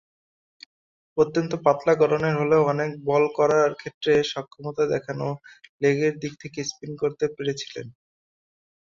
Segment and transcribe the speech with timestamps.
[1.17, 5.29] অত্যন্ত পাতলা গড়নের হলেও অনেক বল করার ক্ষেত্রে সক্ষমতা দেখান ও
[5.81, 7.87] লেগের দিক থেকে স্পিন করাতে পেরেছিলেন।